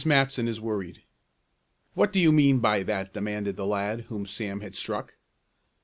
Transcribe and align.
MATSON 0.03 0.47
IS 0.47 0.59
WORRIED 0.59 1.03
"What 1.93 2.11
do 2.11 2.19
you 2.19 2.31
mean 2.31 2.57
by 2.57 2.81
that?" 2.81 3.13
demanded 3.13 3.55
the 3.55 3.67
lad 3.67 4.05
whom 4.09 4.25
Sam 4.25 4.61
had 4.61 4.73
struck. 4.73 5.13